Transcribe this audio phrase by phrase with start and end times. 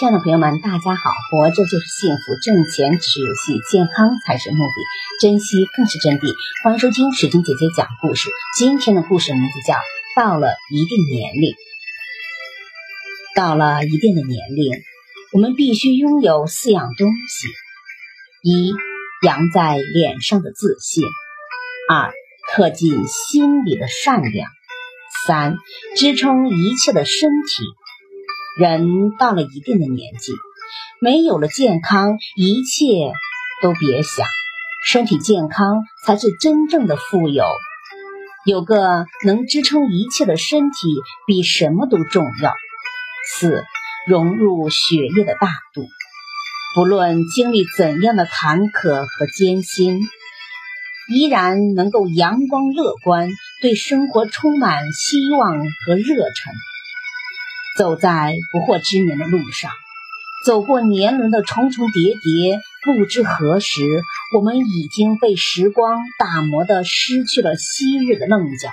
[0.00, 1.10] 亲爱的朋友们，大家好！
[1.30, 4.74] 活着就是幸福，挣钱只是游戏，健康才是目的，
[5.20, 6.32] 珍惜更是真谛。
[6.64, 8.30] 欢迎收听水晶姐姐讲故事。
[8.56, 9.74] 今天的故事名字叫
[10.16, 11.52] 《到了一定年龄》。
[13.36, 14.72] 到了一定的年龄，
[15.34, 17.48] 我们必须拥有四样东西：
[18.42, 18.72] 一、
[19.26, 21.04] 扬在脸上的自信；
[21.90, 22.10] 二、
[22.54, 24.48] 刻进心里的善良；
[25.26, 25.58] 三、
[25.94, 27.64] 支撑一切的身体。
[28.60, 30.34] 人到了一定的年纪，
[31.00, 32.84] 没有了健康，一切
[33.62, 34.26] 都别想。
[34.86, 37.42] 身体健康才是真正的富有。
[38.44, 40.76] 有个能支撑一切的身体，
[41.26, 42.52] 比什么都重要。
[43.38, 43.64] 四，
[44.06, 45.86] 融入血液的大度，
[46.74, 50.00] 不论经历怎样的坎坷和艰辛，
[51.08, 53.30] 依然能够阳光乐观，
[53.62, 56.54] 对生活充满希望和热忱。
[57.76, 59.70] 走在不惑之年的路上，
[60.44, 64.02] 走过年轮的重重叠叠，不知何时，
[64.34, 68.70] 我们已经被时光打磨的失去了昔日的棱角。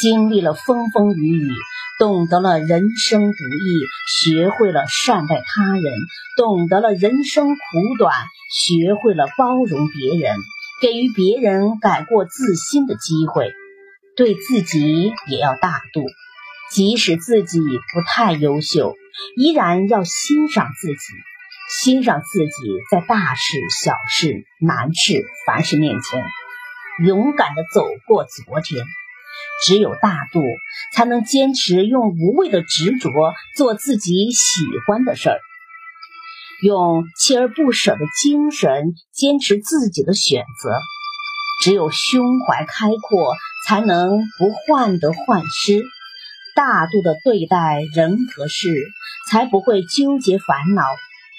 [0.00, 1.50] 经历了风风雨雨，
[1.98, 3.80] 懂得了人生不易，
[4.20, 5.84] 学会了善待他人，
[6.36, 7.60] 懂得了人生苦
[7.98, 8.12] 短，
[8.50, 10.36] 学会了包容别人，
[10.82, 13.54] 给予别人改过自新的机会，
[14.16, 16.02] 对自己也要大度。
[16.72, 18.94] 即使自己不太优秀，
[19.36, 20.96] 依然要欣赏自己，
[21.80, 22.52] 欣赏自己
[22.90, 26.24] 在大事、小事、难事、凡事面前，
[27.06, 28.84] 勇敢地走过昨天。
[29.64, 30.42] 只有大度，
[30.92, 33.10] 才能坚持用无畏的执着
[33.56, 35.40] 做自己喜欢的事儿，
[36.62, 40.70] 用锲而不舍的精神坚持自己的选择。
[41.62, 43.34] 只有胸怀开阔，
[43.66, 45.82] 才能不患得患失。
[46.56, 48.74] 大度的对待人和事，
[49.30, 50.82] 才不会纠结烦恼，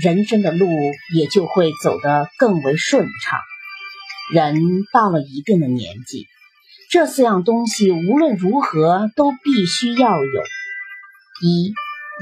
[0.00, 0.68] 人生的路
[1.12, 3.40] 也就会走得更为顺畅。
[4.32, 4.54] 人
[4.92, 6.28] 到了一定的年纪，
[6.90, 10.42] 这四样东西无论如何都必须要有：
[11.42, 11.74] 一、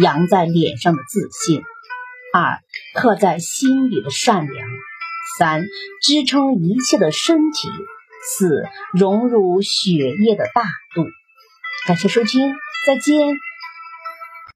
[0.00, 1.60] 扬在脸上的自信；
[2.32, 2.60] 二、
[2.94, 4.68] 刻在心里的善良；
[5.36, 5.64] 三、
[6.02, 7.68] 支撑一切的身体；
[8.38, 10.62] 四、融入血液的大
[10.94, 11.04] 度。
[11.86, 12.40] 感谢收听。
[12.86, 13.14] 再见。